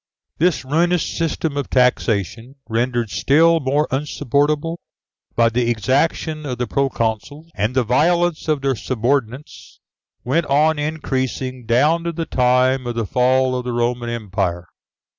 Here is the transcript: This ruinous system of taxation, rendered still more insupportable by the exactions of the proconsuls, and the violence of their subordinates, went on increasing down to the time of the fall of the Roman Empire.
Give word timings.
This 0.39 0.65
ruinous 0.65 1.05
system 1.05 1.55
of 1.57 1.69
taxation, 1.69 2.55
rendered 2.67 3.11
still 3.11 3.59
more 3.59 3.87
insupportable 3.91 4.79
by 5.35 5.47
the 5.49 5.69
exactions 5.69 6.47
of 6.47 6.57
the 6.57 6.65
proconsuls, 6.65 7.51
and 7.53 7.75
the 7.75 7.83
violence 7.83 8.47
of 8.47 8.63
their 8.63 8.73
subordinates, 8.75 9.79
went 10.23 10.47
on 10.47 10.79
increasing 10.79 11.67
down 11.67 12.03
to 12.05 12.11
the 12.11 12.25
time 12.25 12.87
of 12.87 12.95
the 12.95 13.05
fall 13.05 13.55
of 13.55 13.63
the 13.63 13.73
Roman 13.73 14.09
Empire. 14.09 14.65